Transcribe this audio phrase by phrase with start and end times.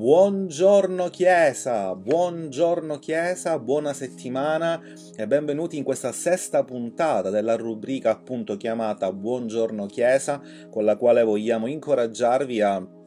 [0.00, 4.80] Buongiorno Chiesa, buongiorno Chiesa, buona settimana
[5.14, 10.40] e benvenuti in questa sesta puntata della rubrica appunto chiamata Buongiorno Chiesa,
[10.70, 12.99] con la quale vogliamo incoraggiarvi a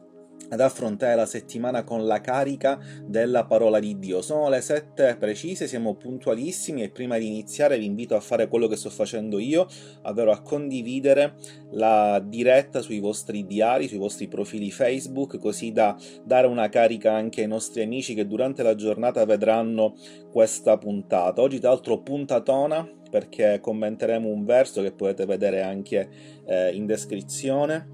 [0.50, 4.22] ad affrontare la settimana con la carica della parola di Dio.
[4.22, 8.66] Sono le sette precise, siamo puntualissimi e prima di iniziare vi invito a fare quello
[8.66, 9.66] che sto facendo io,
[10.02, 11.34] ovvero a condividere
[11.72, 17.42] la diretta sui vostri diari, sui vostri profili Facebook, così da dare una carica anche
[17.42, 19.94] ai nostri amici che durante la giornata vedranno
[20.30, 21.40] questa puntata.
[21.40, 26.08] Oggi tra l'altro puntatona perché commenteremo un verso che potete vedere anche
[26.46, 27.88] eh, in descrizione.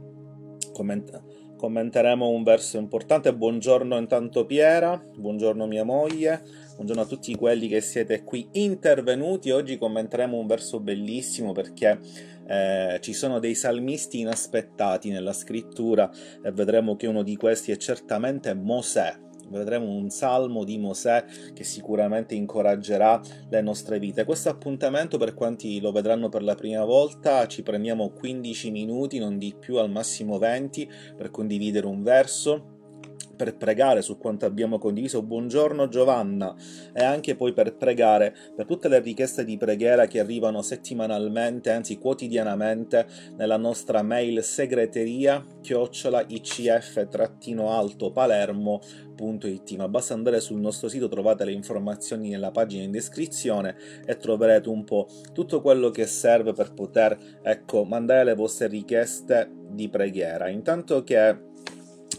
[0.72, 1.29] Comment-
[1.60, 3.34] commenteremo un verso importante.
[3.34, 6.42] Buongiorno intanto Piera, buongiorno mia moglie,
[6.74, 9.50] buongiorno a tutti quelli che siete qui intervenuti.
[9.50, 11.98] Oggi commenteremo un verso bellissimo perché
[12.46, 16.10] eh, ci sono dei salmisti inaspettati nella scrittura
[16.42, 21.64] e vedremo che uno di questi è certamente Mosè vedremo un salmo di Mosè che
[21.64, 24.24] sicuramente incoraggerà le nostre vite.
[24.24, 29.38] Questo appuntamento, per quanti lo vedranno per la prima volta, ci prendiamo 15 minuti, non
[29.38, 32.78] di più, al massimo 20, per condividere un verso
[33.40, 35.22] per pregare su quanto abbiamo condiviso.
[35.22, 36.54] Buongiorno Giovanna.
[36.92, 41.96] E anche poi per pregare per tutte le richieste di preghiera che arrivano settimanalmente, anzi
[41.96, 43.06] quotidianamente,
[43.38, 51.52] nella nostra mail segreteria chiocciola icf-alto palermo.it ma basta andare sul nostro sito trovate le
[51.52, 53.74] informazioni nella pagina in descrizione
[54.04, 59.50] e troverete un po' tutto quello che serve per poter ecco mandare le vostre richieste
[59.70, 60.48] di preghiera.
[60.48, 61.48] Intanto che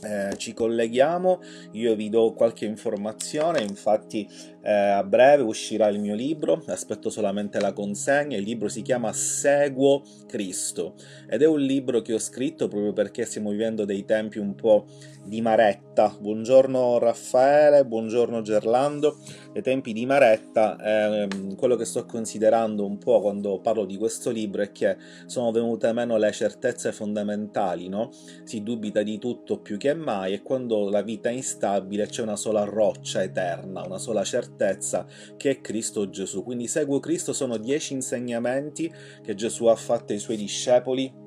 [0.02, 1.42] eh, ci colleghiamo,
[1.74, 4.28] io vi do qualche informazione, infatti
[4.64, 9.12] eh, a breve uscirà il mio libro, aspetto solamente la consegna, il libro si chiama
[9.12, 10.94] Seguo Cristo
[11.28, 14.86] ed è un libro che ho scritto proprio perché stiamo vivendo dei tempi un po'
[15.24, 16.16] di maretta.
[16.20, 19.18] Buongiorno Raffaele, buongiorno Gerlando,
[19.52, 24.30] dei tempi di maretta, eh, quello che sto considerando un po' quando parlo di questo
[24.30, 28.10] libro è che sono venute meno le certezze fondamentali, no?
[28.44, 32.36] Si dubita di tutto più che mai e quando la vita è instabile c'è una
[32.36, 35.06] sola roccia eterna, una sola certezza certezza
[35.38, 36.44] che è Cristo Gesù.
[36.44, 38.92] Quindi seguo Cristo sono dieci insegnamenti
[39.24, 41.20] che Gesù ha fatto ai suoi discepoli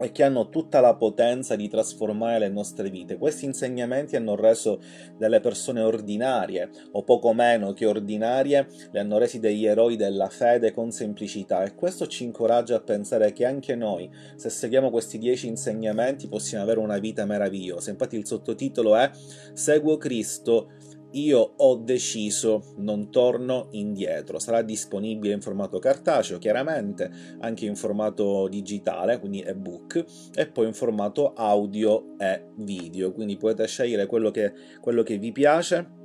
[0.00, 3.16] e che hanno tutta la potenza di trasformare le nostre vite.
[3.16, 4.80] Questi insegnamenti hanno reso
[5.16, 10.72] delle persone ordinarie, o poco meno che ordinarie, le hanno resi degli eroi della fede
[10.72, 15.46] con semplicità e questo ci incoraggia a pensare che anche noi, se seguiamo questi dieci
[15.46, 17.90] insegnamenti, possiamo avere una vita meravigliosa.
[17.90, 19.08] Infatti il sottotitolo è
[19.52, 20.72] Seguo Cristo
[21.14, 24.38] io ho deciso, non torno indietro.
[24.38, 27.10] Sarà disponibile in formato cartaceo, chiaramente,
[27.40, 30.04] anche in formato digitale, quindi ebook,
[30.34, 33.12] e poi in formato audio e video.
[33.12, 36.02] Quindi potete scegliere quello che, quello che vi piace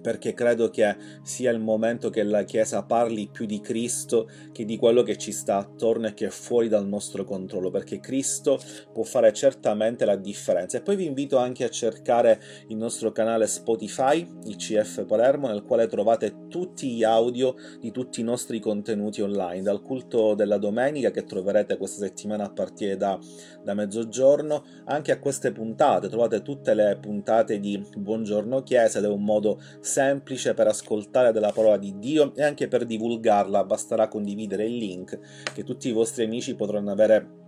[0.00, 4.76] perché credo che sia il momento che la Chiesa parli più di Cristo che di
[4.76, 8.58] quello che ci sta attorno e che è fuori dal nostro controllo, perché Cristo
[8.92, 10.78] può fare certamente la differenza.
[10.78, 15.62] E poi vi invito anche a cercare il nostro canale Spotify, il CF Palermo, nel
[15.62, 21.10] quale trovate tutti gli audio di tutti i nostri contenuti online, dal culto della domenica
[21.10, 23.18] che troverete questa settimana a partire da,
[23.62, 29.08] da mezzogiorno, anche a queste puntate, trovate tutte le puntate di Buongiorno Chiesa ed è
[29.08, 34.64] un modo semplice per ascoltare della parola di Dio e anche per divulgarla, basterà condividere
[34.64, 35.18] il link
[35.52, 37.46] che tutti i vostri amici potranno avere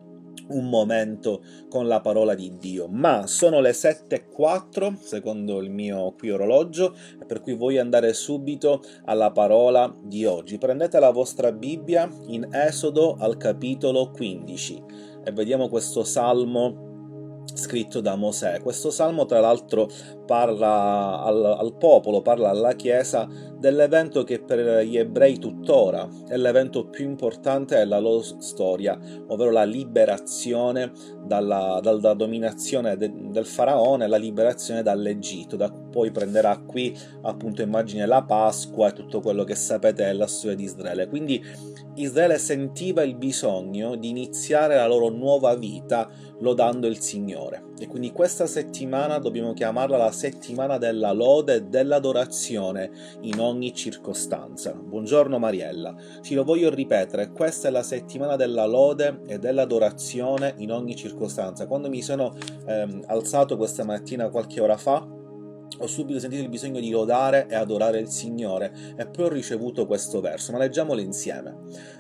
[0.51, 2.89] un momento con la parola di Dio.
[2.89, 6.95] Ma sono le 7.04 secondo il mio qui orologio,
[7.27, 10.59] per cui voglio andare subito alla parola di oggi.
[10.59, 14.83] Prendete la vostra Bibbia in Esodo al capitolo 15
[15.25, 16.89] e vediamo questo salmo
[17.55, 18.61] scritto da Mosè.
[18.61, 19.89] Questo salmo, tra l'altro,
[20.31, 26.87] parla al, al, popolo, parla alla Chiesa dell'evento che per gli ebrei tuttora è l'evento
[26.87, 28.97] più importante della loro storia,
[29.27, 30.93] ovvero la liberazione
[31.27, 35.57] dalla, dalla dominazione de, del faraone, la liberazione dall'Egitto.
[35.57, 40.57] Da poi prenderà qui appunto immagine la Pasqua e tutto quello che sapete della storia
[40.57, 41.09] di Israele.
[41.09, 41.45] Quindi
[41.95, 46.09] Israele sentiva il bisogno di iniziare la loro nuova vita
[46.41, 47.65] lodando il Signore.
[47.79, 52.91] E quindi questa settimana dobbiamo chiamarla la settimana della lode e dell'adorazione
[53.23, 54.75] in ogni circostanza.
[54.75, 55.95] Buongiorno Mariella.
[56.21, 61.67] Sì, lo voglio ripetere, questa è la settimana della lode e dell'adorazione in ogni circostanza.
[61.67, 62.37] Quando mi sono
[62.67, 65.20] ehm, alzato questa mattina qualche ora fa,
[65.81, 69.87] ho subito sentito il bisogno di lodare e adorare il Signore e poi ho ricevuto
[69.87, 71.57] questo verso, ma leggiamolo insieme.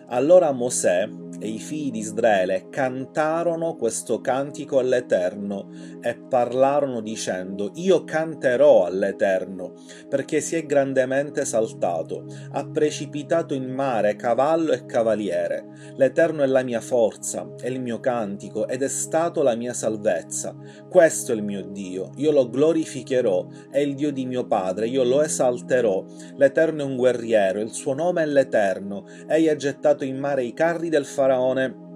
[0.08, 8.04] Allora Mosè e i figli di Israele cantarono questo cantico all'Eterno e parlarono dicendo Io
[8.04, 9.72] canterò all'Eterno
[10.08, 15.94] perché si è grandemente esaltato, ha precipitato in mare cavallo e cavaliere.
[15.96, 20.54] L'Eterno è la mia forza, è il mio cantico ed è stato la mia salvezza.
[20.88, 25.04] Questo è il mio Dio, io lo glorificherò, è il Dio di mio Padre, io
[25.04, 26.04] lo esalterò.
[26.36, 30.52] L'Eterno è un guerriero, il suo nome è l'Eterno, egli ha gettato in mare i
[30.52, 31.88] carri del faraone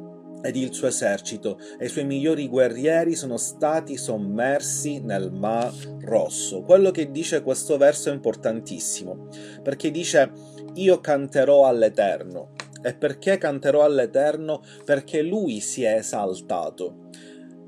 [0.42, 5.72] ed il suo esercito e i suoi migliori guerrieri sono stati sommersi nel Mar
[6.02, 6.62] Rosso.
[6.62, 9.28] Quello che dice questo verso è importantissimo,
[9.62, 10.30] perché dice
[10.74, 12.50] io canterò all'Eterno.
[12.82, 14.60] E perché canterò all'Eterno?
[14.84, 17.08] Perché lui si è esaltato.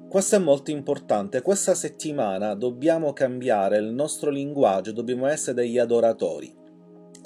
[0.09, 1.43] Questo è molto importante.
[1.43, 6.66] Questa settimana dobbiamo cambiare il nostro linguaggio, dobbiamo essere degli adoratori.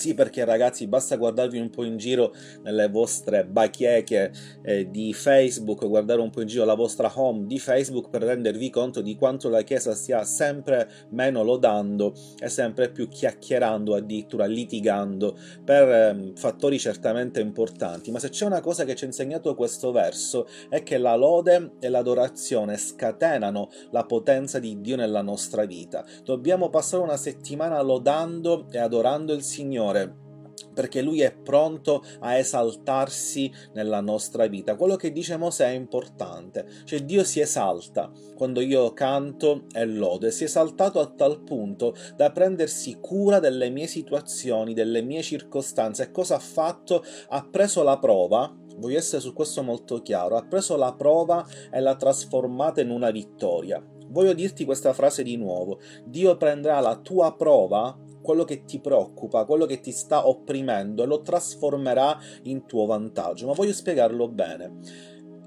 [0.00, 2.32] Sì, perché ragazzi, basta guardarvi un po' in giro
[2.62, 4.32] nelle vostre bacheche
[4.62, 8.70] eh, di Facebook, guardare un po' in giro la vostra home di Facebook per rendervi
[8.70, 15.36] conto di quanto la Chiesa stia sempre meno lodando e sempre più chiacchierando, addirittura litigando
[15.62, 18.10] per eh, fattori certamente importanti.
[18.10, 21.72] Ma se c'è una cosa che ci ha insegnato questo verso è che la lode
[21.78, 26.06] e l'adorazione scatenano la potenza di Dio nella nostra vita.
[26.24, 30.28] Dobbiamo passare una settimana lodando e adorando il Signore Signore
[30.72, 34.76] perché Lui è pronto a esaltarsi nella nostra vita.
[34.76, 40.30] Quello che dice Mosè è importante, cioè Dio si esalta quando io canto e lode,
[40.30, 46.04] si è esaltato a tal punto da prendersi cura delle mie situazioni, delle mie circostanze.
[46.04, 47.04] E cosa ha fatto?
[47.28, 51.80] Ha preso la prova, voglio essere su questo molto chiaro, ha preso la prova e
[51.80, 53.84] l'ha trasformata in una vittoria.
[54.08, 59.44] Voglio dirti questa frase di nuovo, Dio prenderà la tua prova quello che ti preoccupa,
[59.44, 63.46] quello che ti sta opprimendo e lo trasformerà in tuo vantaggio.
[63.46, 64.78] Ma voglio spiegarlo bene.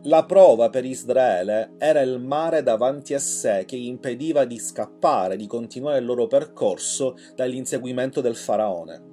[0.05, 5.47] La prova per Israele era il mare davanti a sé che impediva di scappare, di
[5.47, 9.11] continuare il loro percorso dall'inseguimento del faraone.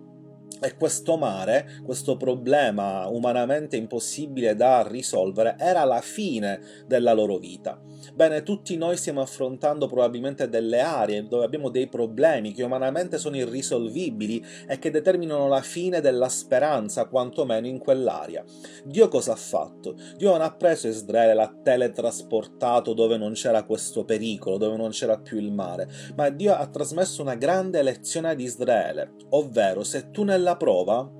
[0.61, 7.81] E questo mare, questo problema umanamente impossibile da risolvere, era la fine della loro vita.
[8.15, 13.37] Bene, tutti noi stiamo affrontando probabilmente delle aree dove abbiamo dei problemi che umanamente sono
[13.37, 18.45] irrisolvibili e che determinano la fine della speranza, quantomeno in quell'area.
[18.85, 19.97] Dio cosa ha fatto?
[20.17, 25.19] Dio non ha preso Israele, l'ha teletrasportato dove non c'era questo pericolo, dove non c'era
[25.19, 30.25] più il mare, ma Dio ha trasmesso una grande lezione ad Israele, ovvero se tu
[30.25, 31.19] nella prova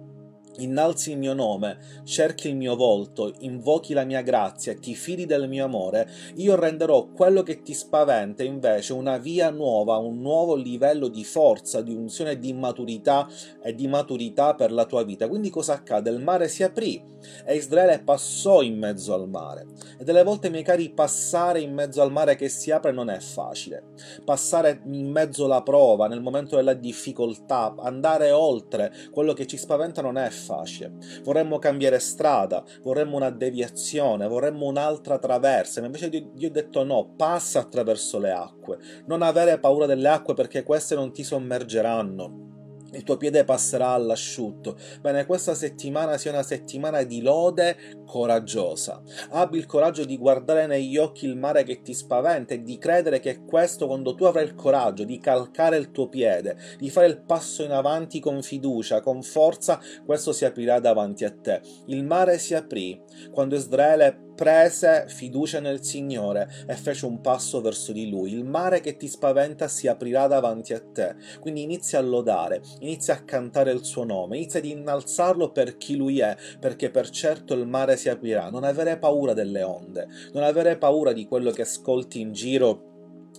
[0.59, 5.49] innalzi il mio nome, cerchi il mio volto, invochi la mia grazia, ti fidi del
[5.49, 11.09] mio amore, io renderò quello che ti spaventa invece una via nuova, un nuovo livello
[11.09, 13.29] di forza, di unzione, di maturità
[13.63, 15.29] e di maturità per la tua vita.
[15.29, 16.11] Quindi cosa accade?
[16.11, 17.03] Il mare si aprì
[17.45, 19.67] e Israele passò in mezzo al mare.
[19.99, 23.19] E delle volte, miei cari, passare in mezzo al mare che si apre non è
[23.19, 23.85] facile.
[24.25, 30.03] Passare in mezzo alla prova, nel momento della difficoltà, andare oltre quello che ci spaventa
[30.03, 30.93] non è facile facile.
[31.23, 37.15] Vorremmo cambiare strada, vorremmo una deviazione, vorremmo un'altra traversa, ma invece Dio ha detto no,
[37.17, 42.50] passa attraverso le acque, non avere paura delle acque perché queste non ti sommergeranno
[42.93, 44.77] il tuo piede passerà all'asciutto.
[45.01, 47.77] Bene, questa settimana sia una settimana di lode
[48.07, 49.03] coraggiosa.
[49.31, 53.21] Abbi il coraggio di guardare negli occhi il mare che ti spaventa e di credere
[53.21, 57.21] che questo, quando tu avrai il coraggio di calcare il tuo piede, di fare il
[57.21, 61.61] passo in avanti con fiducia, con forza, questo si aprirà davanti a te.
[61.87, 63.01] Il mare si aprì
[63.31, 68.33] quando Israele prese fiducia nel Signore e fece un passo verso di Lui.
[68.33, 71.15] Il mare che ti spaventa si aprirà davanti a te.
[71.41, 75.95] Quindi inizia a lodare, inizia a cantare il suo nome, inizia ad innalzarlo per chi
[75.95, 78.49] Lui è, perché per certo il mare si aprirà.
[78.49, 82.90] Non avere paura delle onde, non avere paura di quello che ascolti in giro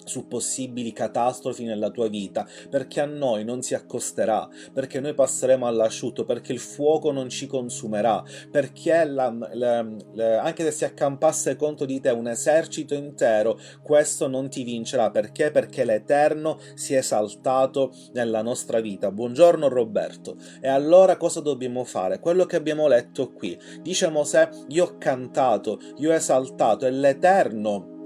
[0.04, 5.68] su possibili catastrofi nella tua vita, perché a noi non si accosterà, perché noi passeremo
[5.68, 11.56] all'asciutto, perché il fuoco non ci consumerà, perché la, la, la, anche se si accampasse
[11.56, 15.52] contro di te un esercito intero, questo non ti vincerà, perché?
[15.52, 19.12] Perché l'Eterno si è esaltato nella nostra vita.
[19.12, 20.36] Buongiorno Roberto.
[20.60, 22.20] E allora cosa dobbiamo fare?
[22.20, 23.58] Quello che abbiamo letto qui.
[23.82, 28.00] Dice Mosè, io ho cantato, io ho esaltato, e l'Eterno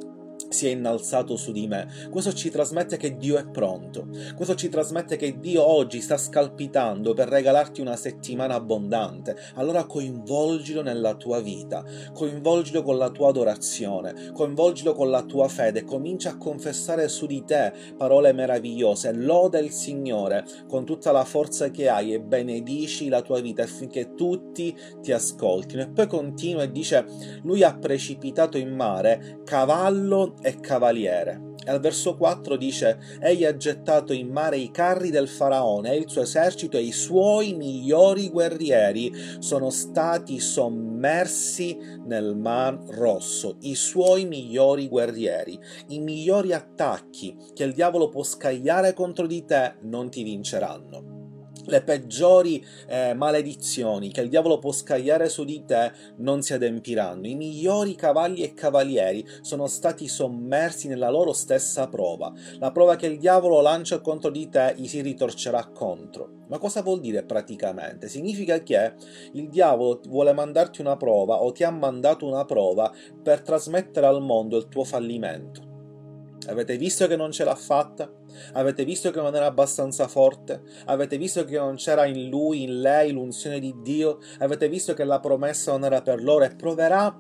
[0.50, 1.88] si è innalzato su di me.
[2.10, 4.08] Questo ci trasmette che Dio è pronto.
[4.36, 9.36] Questo ci trasmette che Dio oggi sta scalpitando per regalarti una settimana abbondante.
[9.56, 11.84] Allora coinvolgilo nella tua vita,
[12.14, 17.44] coinvolgilo con la tua adorazione, coinvolgilo con la tua fede, comincia a confessare su di
[17.44, 23.22] te parole meravigliose, loda il Signore con tutta la forza che hai e benedici la
[23.22, 25.82] tua vita affinché tutti ti ascoltino.
[25.82, 27.06] E poi continua e dice,
[27.44, 31.54] lui ha precipitato in mare cavallo e cavaliere.
[31.66, 35.98] E al verso 4 dice: Egli ha gettato in mare i carri del faraone e
[35.98, 43.58] il suo esercito e i suoi migliori guerrieri sono stati sommersi nel mar rosso.
[43.62, 49.76] I suoi migliori guerrieri, i migliori attacchi che il diavolo può scagliare contro di te
[49.82, 51.15] non ti vinceranno
[51.68, 57.28] le peggiori eh, maledizioni che il diavolo può scagliare su di te non si adempiranno.
[57.28, 62.32] I migliori cavalli e cavalieri sono stati sommersi nella loro stessa prova.
[62.60, 66.44] La prova che il diavolo lancia contro di te gli si ritorcerà contro.
[66.48, 68.08] Ma cosa vuol dire praticamente?
[68.08, 68.94] Significa che
[69.34, 72.92] il diavolo vuole mandarti una prova o ti ha mandato una prova
[73.22, 75.75] per trasmettere al mondo il tuo fallimento.
[76.48, 78.12] Avete visto che non ce l'ha fatta?
[78.54, 80.62] Avete visto che non era abbastanza forte?
[80.86, 84.20] Avete visto che non c'era in lui, in lei, l'unzione di Dio?
[84.40, 87.18] Avete visto che la promessa non era per loro e proverà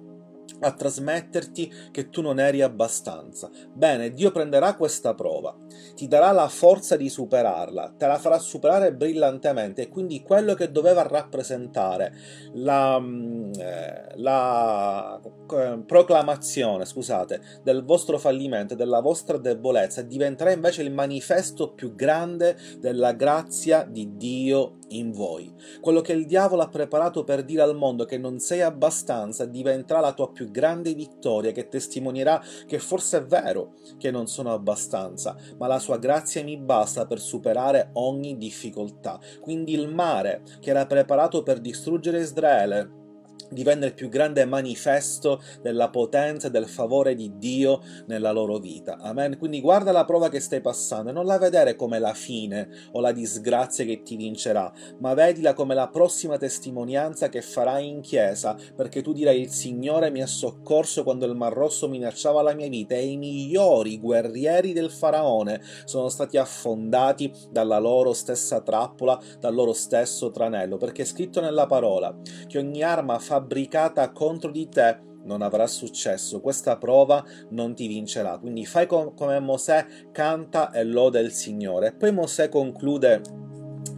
[0.61, 3.49] a trasmetterti che tu non eri abbastanza.
[3.73, 5.55] Bene, Dio prenderà questa prova,
[5.95, 10.71] ti darà la forza di superarla, te la farà superare brillantemente e quindi quello che
[10.71, 12.13] doveva rappresentare
[12.53, 20.81] la, mm, eh, la eh, proclamazione, scusate, del vostro fallimento, della vostra debolezza, diventerà invece
[20.81, 25.53] il manifesto più grande della grazia di Dio in voi.
[25.81, 29.99] Quello che il diavolo ha preparato per dire al mondo che non sei abbastanza diventerà
[29.99, 35.35] la tua più grande vittoria che testimonierà che forse è vero che non sono abbastanza,
[35.57, 39.19] ma la sua grazia mi basta per superare ogni difficoltà.
[39.39, 43.03] Quindi il mare che era preparato per distruggere Israele
[43.49, 48.97] divenne il più grande manifesto della potenza e del favore di Dio nella loro vita.
[48.97, 49.37] Amen.
[49.37, 52.99] Quindi guarda la prova che stai passando e non la vedere come la fine o
[52.99, 58.55] la disgrazia che ti vincerà, ma vedila come la prossima testimonianza che farai in chiesa,
[58.75, 62.67] perché tu dirai il Signore mi ha soccorso quando il Mar Rosso minacciava la mia
[62.67, 69.53] vita e i migliori guerrieri del faraone sono stati affondati dalla loro stessa trappola, dal
[69.53, 72.15] loro stesso tranello, perché è scritto nella parola
[72.47, 78.37] che ogni arma fabbricata contro di te non avrà successo, questa prova non ti vincerà.
[78.37, 81.93] Quindi fai com- come Mosè, canta e loda il Signore.
[81.93, 83.21] Poi Mosè conclude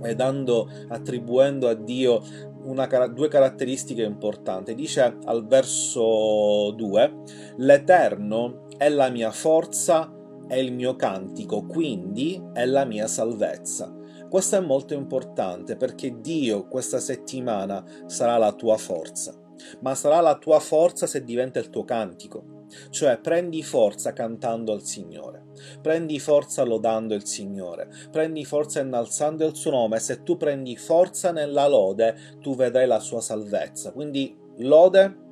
[0.04, 2.24] eh, dando, attribuendo a Dio
[2.64, 4.74] una, due caratteristiche importanti.
[4.74, 7.14] Dice al verso 2:
[7.58, 10.10] L'Eterno è la mia forza
[10.48, 13.97] e il mio cantico, quindi è la mia salvezza.
[14.30, 19.34] Questo è molto importante perché Dio questa settimana sarà la tua forza,
[19.80, 22.56] ma sarà la tua forza se diventa il tuo cantico.
[22.90, 25.46] Cioè prendi forza cantando al Signore,
[25.82, 31.32] prendi forza lodando il Signore, prendi forza innalzando il suo nome, se tu prendi forza
[31.32, 33.94] nella lode tu vedrai la sua salvezza.
[33.94, 35.26] Quindi lode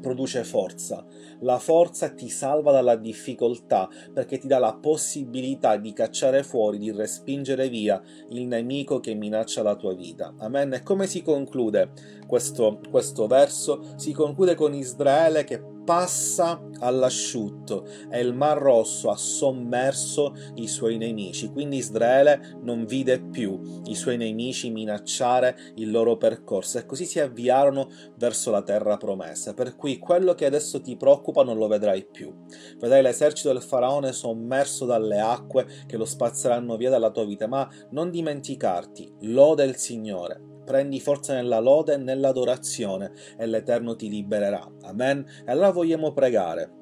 [0.00, 1.04] produce forza.
[1.42, 6.90] La forza ti salva dalla difficoltà perché ti dà la possibilità di cacciare fuori, di
[6.90, 10.34] respingere via il nemico che minaccia la tua vita.
[10.38, 10.72] Amen.
[10.72, 11.92] E come si conclude
[12.26, 13.94] questo, questo verso?
[13.96, 20.96] Si conclude con Israele che passa all'asciutto e il Mar Rosso ha sommerso i suoi
[20.96, 21.50] nemici.
[21.50, 27.20] Quindi Israele non vide più i suoi nemici minacciare il loro percorso e così si
[27.20, 29.54] avviarono verso la terra promessa.
[29.54, 32.30] Per cui quello che adesso ti preoccupa non lo vedrai più.
[32.78, 37.66] Vedrai l'esercito del faraone sommerso dalle acque che lo spazzeranno via dalla tua vita, ma
[37.92, 44.64] non dimenticarti, lode il Signore prendi forza nella lode e nell'adorazione e l'Eterno ti libererà.
[44.82, 45.26] Amen.
[45.44, 46.81] E allora vogliamo pregare.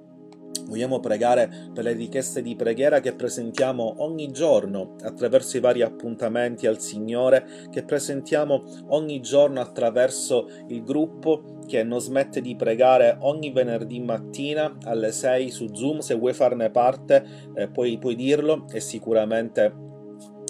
[0.66, 6.66] Vogliamo pregare per le richieste di preghiera che presentiamo ogni giorno attraverso i vari appuntamenti
[6.66, 13.50] al Signore, che presentiamo ogni giorno attraverso il gruppo che non smette di pregare ogni
[13.50, 15.98] venerdì mattina alle 6 su Zoom.
[15.98, 19.88] Se vuoi farne parte, eh, puoi, puoi dirlo e sicuramente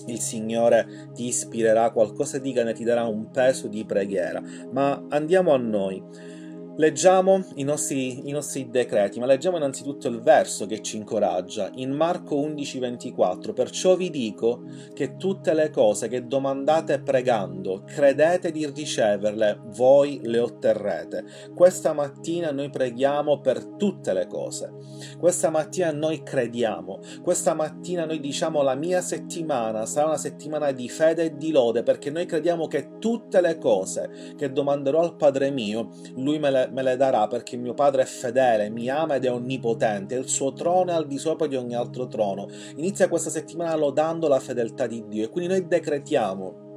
[0.06, 4.42] il Signore ti ispirerà qualcosa di che ne ti darà un peso di preghiera.
[4.72, 6.02] Ma andiamo a noi.
[6.80, 11.68] Leggiamo i nostri, i nostri, decreti, ma leggiamo innanzitutto il verso che ci incoraggia.
[11.74, 14.62] In Marco 11:24, perciò vi dico
[14.94, 21.24] che tutte le cose che domandate pregando, credete di riceverle, voi le otterrete.
[21.54, 24.72] Questa mattina noi preghiamo per tutte le cose.
[25.18, 27.00] Questa mattina noi crediamo.
[27.20, 31.82] Questa mattina noi diciamo la mia settimana sarà una settimana di fede e di lode
[31.82, 36.68] perché noi crediamo che tutte le cose che domanderò al Padre mio, Lui me le
[36.70, 40.52] me le darà perché mio Padre è fedele, mi ama ed è onnipotente, il suo
[40.52, 42.48] trono è al di sopra di ogni altro trono.
[42.76, 46.68] Inizia questa settimana lodando la fedeltà di Dio e quindi noi decretiamo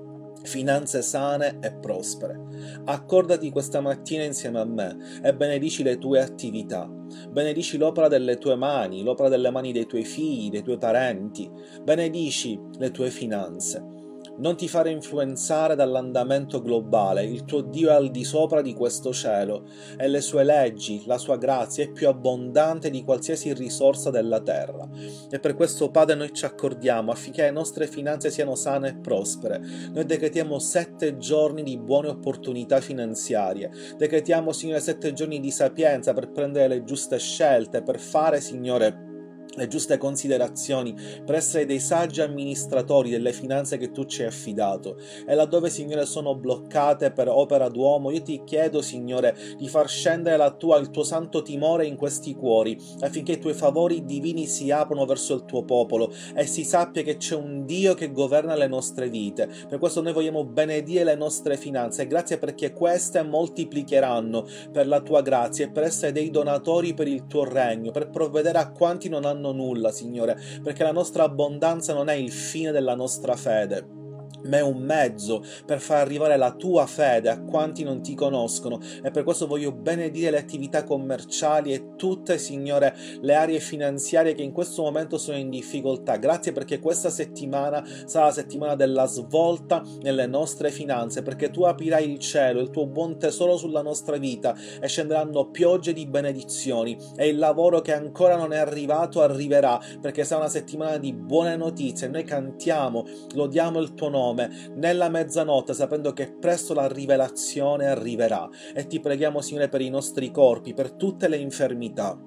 [0.44, 2.40] finanze sane e prospere.
[2.86, 6.90] Accordati questa mattina insieme a me e benedici le tue attività.
[7.30, 11.50] Benedici l'opera delle tue mani, l'opera delle mani dei tuoi figli, dei tuoi parenti.
[11.84, 13.93] Benedici le tue finanze.
[14.36, 19.14] Non ti fare influenzare dall'andamento globale, il tuo Dio è al di sopra di questo
[19.14, 24.42] cielo e le sue leggi, la sua grazia è più abbondante di qualsiasi risorsa della
[24.42, 24.90] terra.
[25.30, 29.62] E per questo, Padre, noi ci accordiamo affinché le nostre finanze siano sane e prospere.
[29.94, 33.70] Noi decretiamo sette giorni di buone opportunità finanziarie.
[33.96, 39.12] Decretiamo, Signore, sette giorni di sapienza per prendere le giuste scelte, per fare, Signore,
[39.56, 40.96] le giuste considerazioni
[41.26, 44.98] per essere dei saggi amministratori delle finanze che tu ci hai affidato.
[45.28, 50.38] E laddove Signore sono bloccate per opera d'uomo io ti chiedo Signore di far scendere
[50.38, 54.72] la tua, il tuo santo timore in questi cuori affinché i tuoi favori divini si
[54.72, 58.68] aprano verso il tuo popolo e si sappia che c'è un Dio che governa le
[58.68, 59.50] nostre vite.
[59.68, 62.08] Per questo noi vogliamo benedire le nostre finanze.
[62.08, 67.28] Grazie perché queste moltiplicheranno per la tua grazia e per essere dei donatori per il
[67.28, 72.10] tuo regno per provvedere a quanti non hanno nulla, Signore, perché la nostra abbondanza non
[72.10, 74.02] è il fine della nostra fede
[74.46, 78.80] ma è un mezzo per far arrivare la tua fede a quanti non ti conoscono
[79.02, 84.44] e per questo voglio benedire le attività commerciali e tutte, Signore, le aree finanziarie che
[84.44, 86.18] in questo momento sono in difficoltà.
[86.18, 92.10] Grazie perché questa settimana sarà la settimana della svolta nelle nostre finanze, perché tu aprirai
[92.10, 97.28] il cielo, il tuo buon tesoro sulla nostra vita e scenderanno piogge di benedizioni e
[97.28, 102.08] il lavoro che ancora non è arrivato arriverà, perché sarà una settimana di buone notizie.
[102.08, 108.50] Noi cantiamo, lodiamo il tuo nome nome nella mezzanotte, sapendo che presto la rivelazione arriverà.
[108.74, 112.20] E ti preghiamo, Signore, per i nostri corpi, per tutte le infermità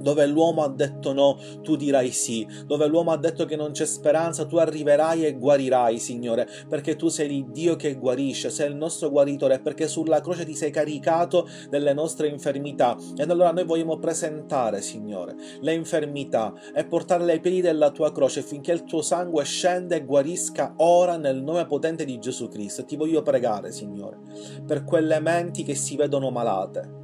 [0.00, 2.46] dove l'uomo ha detto no, tu dirai sì.
[2.66, 7.08] Dove l'uomo ha detto che non c'è speranza, tu arriverai e guarirai, Signore, perché tu
[7.08, 11.48] sei il Dio che guarisce, sei il nostro guaritore, perché sulla croce ti sei caricato
[11.68, 12.96] delle nostre infermità.
[13.16, 18.42] Ed allora noi vogliamo presentare, Signore, le infermità e portarle ai piedi della tua croce
[18.42, 22.84] finché il tuo sangue scende e guarisca ora nel nome potente di Gesù Cristo.
[22.84, 24.18] Ti voglio pregare, Signore,
[24.66, 27.02] per quelle menti che si vedono malate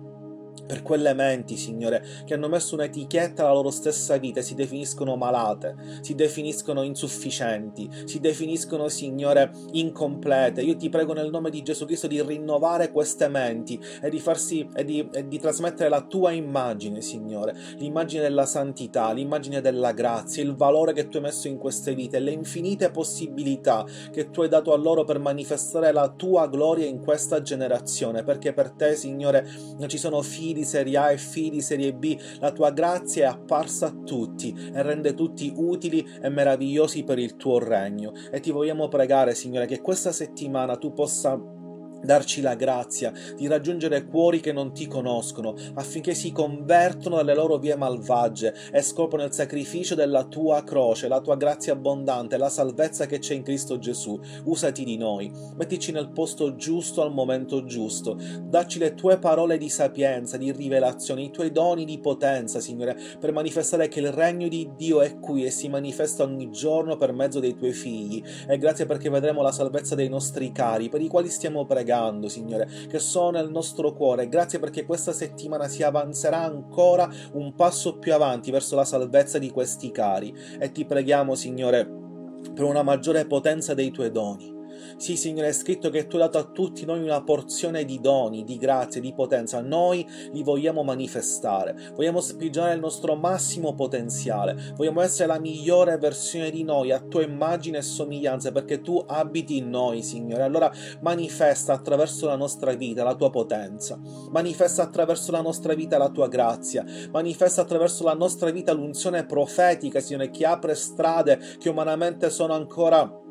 [0.70, 5.16] per quelle menti, Signore, che hanno messo un'etichetta alla loro stessa vita e si definiscono
[5.16, 10.62] malate, si definiscono insufficienti, si definiscono, Signore, incomplete.
[10.62, 14.68] Io ti prego nel nome di Gesù Cristo di rinnovare queste menti e di, farsi,
[14.72, 20.44] e di, e di trasmettere la tua immagine, Signore, l'immagine della santità, l'immagine della grazia,
[20.44, 24.48] il valore che tu hai messo in queste vite, le infinite possibilità che tu hai
[24.48, 29.44] dato a loro per manifestare la tua gloria in questa generazione, perché per te, Signore,
[29.76, 33.25] non ci sono figli di Serie A e figli di Serie B, la tua grazia
[33.25, 38.12] è apparsa a tutti e rende tutti utili e meravigliosi per il tuo regno.
[38.31, 41.59] E ti vogliamo pregare, Signore, che questa settimana tu possa
[42.03, 47.59] darci la grazia di raggiungere cuori che non ti conoscono, affinché si convertono dalle loro
[47.59, 53.07] vie malvagie e scoprono il sacrificio della tua croce, la tua grazia abbondante, la salvezza
[53.07, 54.19] che c'è in Cristo Gesù.
[54.45, 59.69] Usati di noi, mettici nel posto giusto al momento giusto, dacci le tue parole di
[59.69, 64.71] sapienza, di rivelazione, i tuoi doni di potenza, Signore, per manifestare che il regno di
[64.77, 68.23] Dio è qui e si manifesta ogni giorno per mezzo dei tuoi figli.
[68.49, 72.29] E grazie perché vedremo la salvezza dei nostri cari, per i quali stiamo pregando pregando,
[72.29, 74.29] Signore, che sono nel nostro cuore.
[74.29, 79.50] Grazie perché questa settimana si avanzerà ancora un passo più avanti verso la salvezza di
[79.50, 80.33] questi cari.
[80.59, 81.85] E ti preghiamo, Signore,
[82.55, 84.59] per una maggiore potenza dei tuoi doni
[84.97, 88.45] sì, Signore, è scritto che tu hai dato a tutti noi una porzione di doni,
[88.45, 89.61] di grazie, di potenza.
[89.61, 91.93] Noi li vogliamo manifestare.
[91.95, 94.75] Vogliamo sprigionare il nostro massimo potenziale.
[94.77, 99.57] Vogliamo essere la migliore versione di noi, a tua immagine e somiglianza, perché tu abiti
[99.57, 100.43] in noi, Signore.
[100.43, 103.99] Allora manifesta attraverso la nostra vita la tua potenza.
[104.31, 106.85] Manifesta attraverso la nostra vita la tua grazia.
[107.11, 113.29] Manifesta attraverso la nostra vita l'unzione profetica, Signore, che apre strade che umanamente sono ancora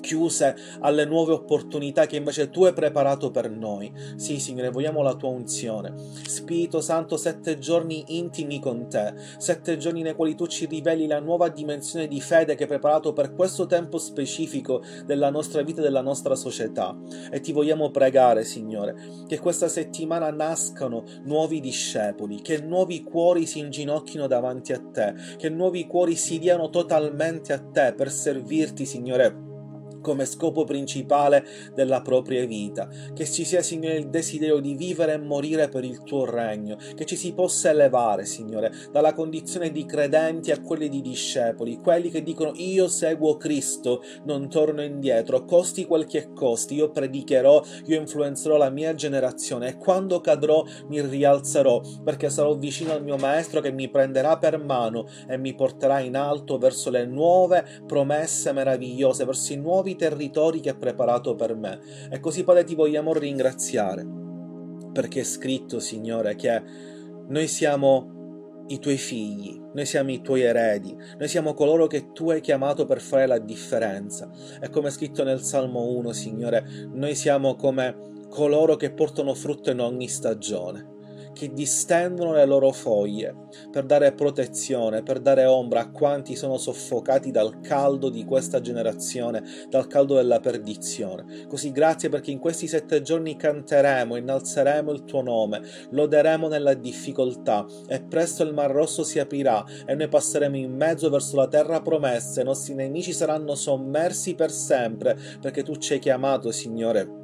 [0.00, 3.92] chiuse alle nuove opportunità che invece tu hai preparato per noi.
[4.16, 5.94] Sì, Signore, vogliamo la tua unzione.
[6.26, 11.20] Spirito Santo, sette giorni intimi con te, sette giorni nei quali tu ci riveli la
[11.20, 15.84] nuova dimensione di fede che hai preparato per questo tempo specifico della nostra vita e
[15.84, 16.96] della nostra società.
[17.30, 23.58] E ti vogliamo pregare, Signore, che questa settimana nascano nuovi discepoli, che nuovi cuori si
[23.58, 29.49] inginocchino davanti a te, che nuovi cuori si diano totalmente a te per servirti, Signore
[30.00, 35.18] come scopo principale della propria vita, che ci sia, Signore, il desiderio di vivere e
[35.18, 40.50] morire per il tuo regno, che ci si possa elevare, Signore, dalla condizione di credenti
[40.50, 46.06] a quelli di discepoli, quelli che dicono io seguo Cristo, non torno indietro, costi quel
[46.06, 52.30] che costi, io predicherò, io influenzerò la mia generazione e quando cadrò mi rialzerò, perché
[52.30, 56.58] sarò vicino al mio Maestro che mi prenderà per mano e mi porterà in alto
[56.58, 61.80] verso le nuove promesse meravigliose, verso i nuovi nuovi territori che ha preparato per me.
[62.10, 64.06] E così, Padre, ti vogliamo ringraziare,
[64.92, 66.62] perché è scritto, Signore, che
[67.26, 68.18] noi siamo
[68.68, 72.86] i tuoi figli, noi siamo i tuoi eredi, noi siamo coloro che tu hai chiamato
[72.86, 74.30] per fare la differenza.
[74.60, 79.70] E come è scritto nel Salmo 1, Signore, noi siamo come coloro che portano frutto
[79.70, 80.98] in ogni stagione
[81.32, 83.34] che distendono le loro foglie
[83.70, 89.42] per dare protezione, per dare ombra a quanti sono soffocati dal caldo di questa generazione,
[89.68, 91.46] dal caldo della perdizione.
[91.48, 97.66] Così grazie perché in questi sette giorni canteremo, innalzeremo il tuo nome, loderemo nella difficoltà
[97.86, 101.80] e presto il Mar Rosso si aprirà e noi passeremo in mezzo verso la terra
[101.80, 107.19] promessa, i nostri nemici saranno sommersi per sempre perché tu ci hai chiamato, Signore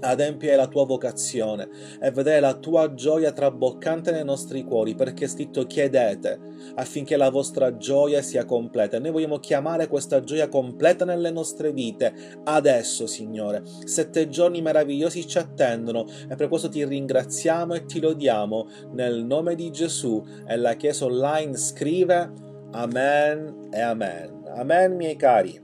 [0.00, 1.68] adempiere la tua vocazione
[2.00, 6.38] e vedere la tua gioia traboccante nei nostri cuori, perché è scritto chiedete
[6.74, 8.98] affinché la vostra gioia sia completa.
[8.98, 13.62] Noi vogliamo chiamare questa gioia completa nelle nostre vite adesso, Signore.
[13.84, 19.54] Sette giorni meravigliosi ci attendono e per questo ti ringraziamo e ti lodiamo nel nome
[19.54, 20.22] di Gesù.
[20.46, 22.32] E la Chiesa online scrive
[22.72, 24.44] Amen e Amen.
[24.54, 25.62] Amen, miei cari.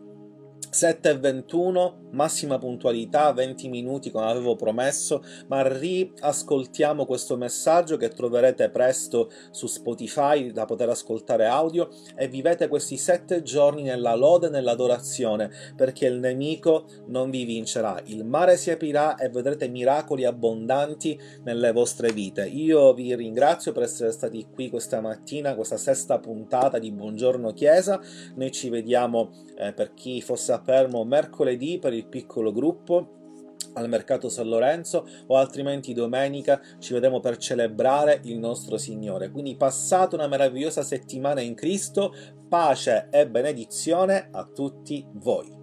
[0.70, 8.09] 7 e 21 massima puntualità, 20 minuti come avevo promesso, ma riascoltiamo questo messaggio che
[8.09, 14.46] troverete presto su Spotify da poter ascoltare audio e vivete questi sette giorni nella lode
[14.46, 20.25] e nell'adorazione perché il nemico non vi vincerà, il mare si aprirà e vedrete miracoli
[20.25, 22.46] abbondanti nelle vostre vite.
[22.46, 28.01] Io vi ringrazio per essere stati qui questa mattina, questa sesta puntata di Buongiorno Chiesa,
[28.35, 33.20] noi ci vediamo eh, per chi fosse a Fermo mercoledì per il il piccolo gruppo
[33.74, 39.30] al mercato San Lorenzo o altrimenti domenica ci vedremo per celebrare il nostro Signore.
[39.30, 42.12] Quindi passate una meravigliosa settimana in Cristo,
[42.48, 45.62] pace e benedizione a tutti voi.